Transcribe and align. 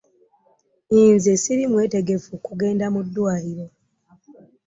Nze 1.09 1.31
siri 1.41 1.63
mwetegeffu 1.71 2.31
kugenda 2.45 2.85
mu 2.93 3.01
ddwaliiro. 3.05 3.65